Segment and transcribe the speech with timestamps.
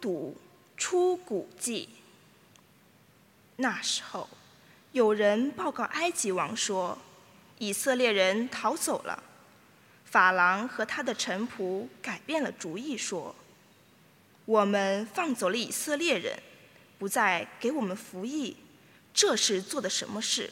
[0.00, 0.36] 读
[0.76, 1.88] 出谷记。
[3.56, 4.28] 那时候，
[4.92, 6.98] 有人报告埃及王说，
[7.58, 9.22] 以色列人逃走了。
[10.04, 13.34] 法郎和他的臣仆改变了主意，说
[14.46, 16.38] ：“我们放走了以色列人，
[16.98, 18.56] 不再给我们服役，
[19.12, 20.50] 这是做的什么事？”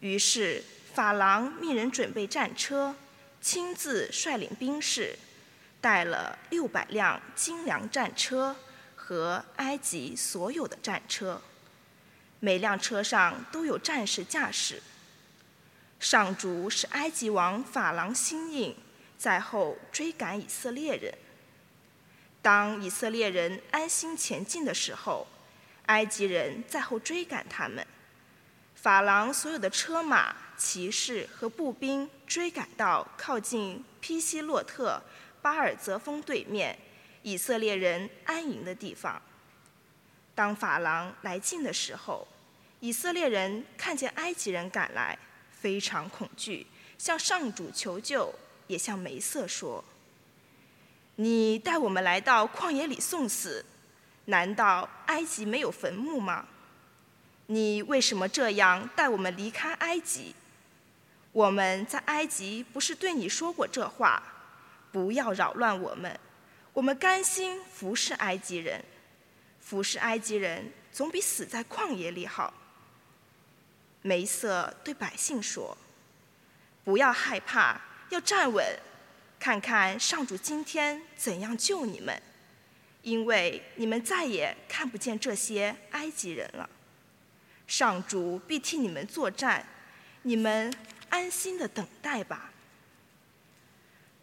[0.00, 0.64] 于是
[0.94, 2.94] 法郎命人准备战车，
[3.40, 5.18] 亲自率领兵士，
[5.80, 8.54] 带了六百辆精良战车
[8.94, 11.40] 和埃及所有的战车，
[12.38, 14.82] 每辆车上都有战士驾驶。
[15.98, 18.76] 上主使埃及王法郎心硬，
[19.18, 21.14] 在后追赶以色列人。
[22.42, 25.26] 当以色列人安心前进的时候，
[25.86, 27.86] 埃及人在后追赶他们。
[28.74, 35.02] 法郎所有的车马、骑士和步兵追赶到靠近皮西洛特
[35.42, 36.78] 巴尔泽峰对面，
[37.22, 39.20] 以色列人安营的地方。
[40.34, 42.26] 当法郎来近的时候，
[42.80, 45.18] 以色列人看见埃及人赶来。
[45.52, 48.34] 非常恐惧，向上主求救，
[48.66, 49.84] 也向梅瑟说
[51.16, 53.62] ：“你带我们来到旷野里送死，
[54.24, 56.48] 难道埃及没有坟墓吗？
[57.48, 60.34] 你为什么这样带我们离开埃及？
[61.32, 64.22] 我们在埃及不是对你说过这话？
[64.92, 66.18] 不要扰乱我们，
[66.72, 68.84] 我们甘心服侍埃及人，
[69.60, 72.52] 服侍埃及人总比死在旷野里好。”
[74.02, 75.76] 梅瑟对百姓说
[76.84, 78.64] ：“不要害怕，要站稳，
[79.38, 82.20] 看看上主今天怎样救你们，
[83.02, 86.68] 因为你们再也看不见这些埃及人了。
[87.66, 89.64] 上主必替你们作战，
[90.22, 90.74] 你们
[91.10, 92.52] 安心的等待吧。”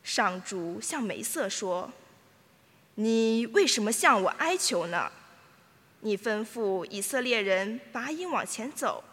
[0.08, 1.92] 上主向梅瑟说
[2.96, 5.12] ：“你为什么向我哀求呢？
[6.00, 9.04] 你吩咐以色列人拔营往前走。”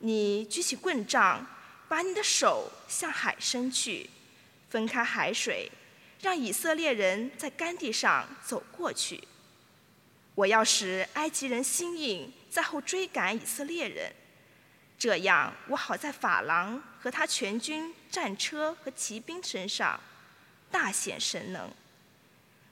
[0.00, 1.46] 你举起棍杖，
[1.86, 4.10] 把你的手向海伸去，
[4.68, 5.70] 分开海水，
[6.20, 9.22] 让以色列人在干地上走过去。
[10.34, 14.12] 我要使埃及人心硬，在后追赶以色列人，
[14.98, 19.98] 这样我好在法郎和他全军战车和骑兵身上
[20.70, 21.70] 大显神能。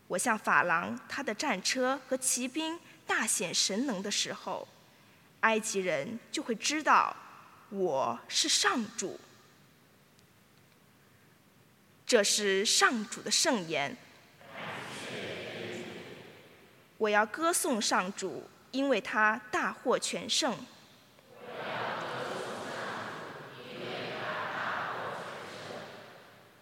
[0.07, 4.67] 我向法郎他的战车和骑兵大显神能的时候。
[5.41, 7.15] 埃及人就会知道
[7.69, 9.21] 我是上主，
[12.07, 13.95] 这是上主的圣言。
[16.97, 20.57] 我要歌颂上主，因为他大获全胜。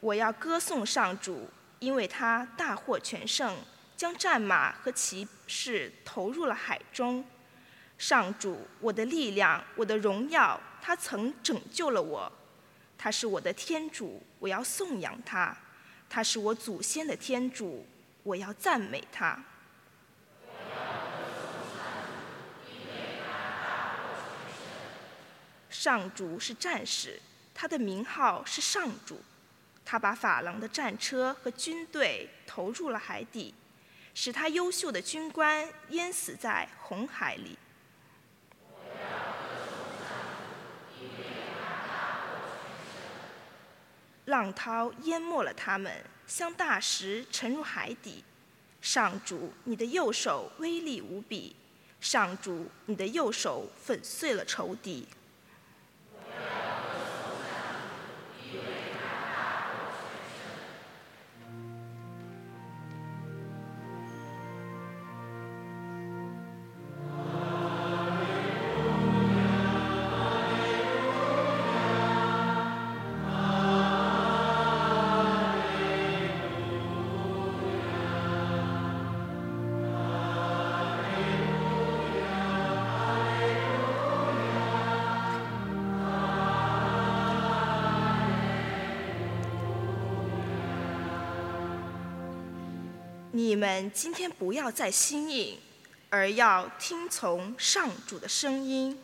[0.03, 1.49] 我要歌颂上主，
[1.79, 3.57] 因为他大获全胜，
[3.97, 7.25] 将战马和骑士投入了海中。
[7.97, 12.33] 上主，我的力量，我的荣耀，他曾拯救了我，
[12.99, 15.57] 他是我的天主，我要颂扬他；
[16.11, 17.87] 他是我祖先的天主，
[18.25, 19.39] 我要赞美他。
[25.71, 27.23] 上主是战士，
[27.55, 29.21] 他的名号是上主，
[29.85, 33.55] 他把法郎的战车和军队投入了海底，
[34.15, 37.59] 使他优秀的军官淹死在红海里。
[44.27, 45.93] 浪涛淹没了他们，
[46.27, 48.25] 像大石沉入海底。
[48.81, 51.55] 上主，你的右手威力无比；
[52.01, 55.07] 上主，你的右手粉碎了仇敌。
[93.35, 95.59] 你们今天不要再新颖，
[96.11, 99.02] 而要听从上主的声音。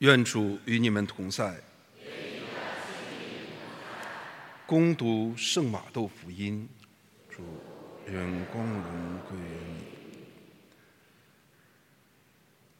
[0.00, 1.62] 愿主与你们同在。
[4.64, 6.66] 攻读圣马窦福音，
[7.28, 7.42] 主
[8.06, 9.42] 愿光荣归于
[9.76, 9.84] 你。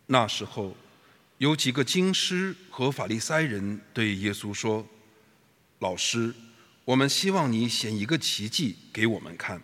[0.07, 0.75] 那时候，
[1.37, 4.87] 有几个经师和法利赛人对耶稣说
[5.81, 6.35] ：“老师，
[6.87, 9.61] 我们希望你显一个奇迹给我们看。”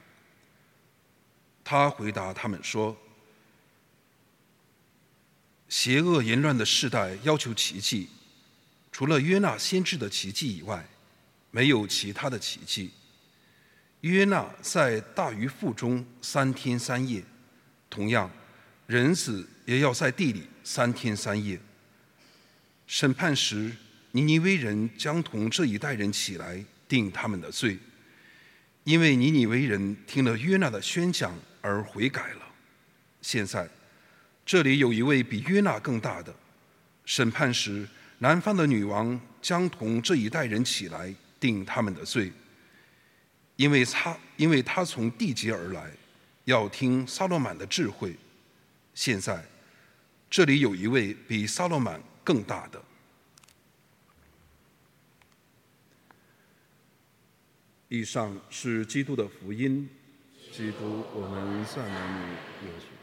[1.65, 2.95] 他回答他们说
[5.69, 8.09] ：“邪恶淫乱的世代要求奇迹，
[8.93, 10.87] 除了约纳先知的奇迹以外，
[11.51, 12.91] 没有其他的奇迹。
[14.03, 17.23] 约纳在大鱼腹中三天三夜，
[17.91, 18.31] 同样，
[18.87, 21.61] 人子也要在地里三天三夜。
[22.87, 23.75] 审判时，
[24.13, 27.79] 尼尼微人将同这一代人起来定他们的罪，
[28.85, 31.35] 因为尼尼微人听了约纳的宣讲。”
[31.67, 32.43] 而悔改了。
[33.21, 33.69] 现在，
[34.47, 36.33] 这里有一位比约纳更大的。
[37.05, 37.87] 审判时，
[38.19, 42.33] 南方的女王将同这一代人起来定他们的罪，
[43.57, 45.91] 因为他因为他从地极而来，
[46.45, 48.17] 要听撒罗满的智慧。
[48.95, 49.45] 现在，
[50.31, 52.81] 这里有一位比撒罗满更大的。
[57.89, 59.89] 以上是基督的福音。
[60.53, 62.96] 基督，我们赞美你，耶稣。